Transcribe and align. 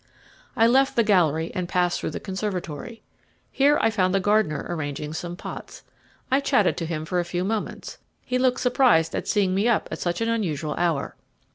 I 0.55 0.65
left 0.65 0.95
the 0.95 1.03
gallery 1.03 1.51
and 1.53 1.69
passed 1.69 1.99
through 1.99 2.09
the 2.09 2.19
conservatory. 2.19 3.03
Here 3.51 3.77
I 3.83 3.91
found 3.91 4.15
the 4.15 4.19
gardener 4.19 4.65
arranging 4.67 5.13
some 5.13 5.35
pots. 5.35 5.83
I 6.31 6.39
chatted 6.39 6.75
to 6.77 6.87
him 6.87 7.05
for 7.05 7.19
a 7.19 7.23
few 7.23 7.43
moments. 7.43 7.99
He 8.25 8.39
looked 8.39 8.61
surprised 8.61 9.13
at 9.13 9.27
seeing 9.27 9.53
me 9.53 9.67
up 9.67 9.87
at 9.91 9.99
such 9.99 10.19
an 10.19 10.27
unusual 10.27 10.73
hour. 10.73 11.15